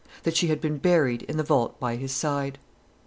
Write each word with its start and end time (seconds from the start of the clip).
that 0.23 0.35
she 0.35 0.47
had 0.47 0.59
been 0.59 0.79
buried 0.79 1.21
in 1.29 1.37
the 1.37 1.43
vault 1.43 1.79
by 1.79 1.95
his 1.95 2.11
side. 2.11 2.57